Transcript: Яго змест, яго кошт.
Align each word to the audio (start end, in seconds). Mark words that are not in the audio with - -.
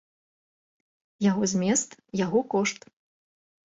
Яго 1.29 1.43
змест, 1.53 1.89
яго 2.25 2.39
кошт. 2.55 2.79